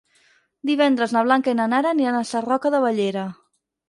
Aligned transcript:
Divendres 0.69 1.11
na 1.15 1.21
Blanca 1.27 1.53
i 1.53 1.57
na 1.59 1.67
Nara 1.73 1.91
aniran 1.97 2.17
a 2.21 2.23
Sarroca 2.31 2.73
de 2.77 2.81
Bellera. 2.87 3.27